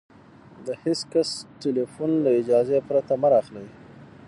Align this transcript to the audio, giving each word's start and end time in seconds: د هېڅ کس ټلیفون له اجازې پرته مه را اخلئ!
د 0.65 0.67
هېڅ 0.83 0.99
کس 1.13 1.29
ټلیفون 1.61 2.11
له 2.25 2.29
اجازې 2.39 2.77
پرته 2.87 3.13
مه 3.21 3.27
را 3.31 3.37
اخلئ! 3.41 3.67